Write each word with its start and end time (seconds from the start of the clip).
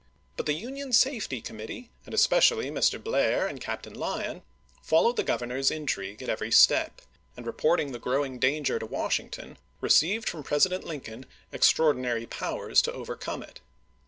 But 0.35 0.47
the 0.47 0.53
Union 0.53 0.93
Safety 0.93 1.41
Committee, 1.41 1.91
and 2.05 2.15
es 2.15 2.25
pecially 2.25 2.71
Mr. 2.71 2.97
Blair 3.03 3.45
and 3.45 3.61
Captain 3.61 3.93
Lyon, 3.93 4.41
followed 4.81 5.15
the 5.15 5.21
Governor's 5.21 5.69
intrigue 5.69 6.23
at 6.23 6.27
every 6.27 6.51
step, 6.51 7.01
and 7.37 7.45
reporting 7.45 7.91
the 7.91 7.99
growing 7.99 8.39
danger 8.39 8.79
to 8.79 8.87
Washington 8.87 9.59
received 9.79 10.27
from 10.27 10.41
Pres 10.41 10.65
ident 10.65 10.85
Lincoln 10.85 11.27
extraordinary 11.53 12.25
powers 12.25 12.81
to 12.81 12.91
overcome 12.93 13.43
it. 13.43 13.59